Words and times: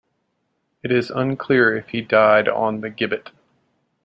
It 0.81 0.91
is 0.91 1.11
unclear 1.11 1.75
if 1.77 1.89
he 1.89 2.01
died 2.01 2.47
on 2.49 2.81
the 2.81 2.89
gibbet. 2.89 3.29